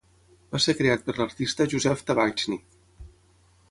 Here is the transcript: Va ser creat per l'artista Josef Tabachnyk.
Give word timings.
Va 0.55 0.61
ser 0.65 0.75
creat 0.79 1.05
per 1.09 1.15
l'artista 1.19 1.69
Josef 1.75 2.05
Tabachnyk. 2.09 2.85